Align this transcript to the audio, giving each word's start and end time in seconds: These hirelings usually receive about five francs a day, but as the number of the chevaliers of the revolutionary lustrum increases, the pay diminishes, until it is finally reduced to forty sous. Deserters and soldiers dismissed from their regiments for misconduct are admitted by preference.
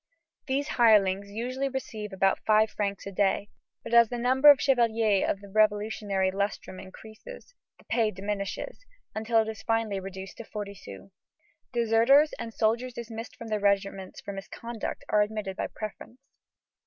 These 0.47 0.67
hirelings 0.69 1.29
usually 1.29 1.69
receive 1.69 2.11
about 2.11 2.43
five 2.43 2.71
francs 2.71 3.05
a 3.05 3.11
day, 3.11 3.49
but 3.83 3.93
as 3.93 4.09
the 4.09 4.17
number 4.17 4.49
of 4.49 4.57
the 4.57 4.63
chevaliers 4.63 5.29
of 5.29 5.41
the 5.41 5.47
revolutionary 5.47 6.31
lustrum 6.31 6.79
increases, 6.81 7.53
the 7.77 7.85
pay 7.85 8.09
diminishes, 8.09 8.79
until 9.13 9.43
it 9.43 9.47
is 9.47 9.61
finally 9.61 9.99
reduced 9.99 10.37
to 10.37 10.43
forty 10.43 10.73
sous. 10.73 11.11
Deserters 11.71 12.33
and 12.39 12.51
soldiers 12.51 12.95
dismissed 12.95 13.35
from 13.35 13.49
their 13.49 13.59
regiments 13.59 14.21
for 14.21 14.31
misconduct 14.33 15.05
are 15.07 15.21
admitted 15.21 15.55
by 15.55 15.67
preference. 15.67 16.19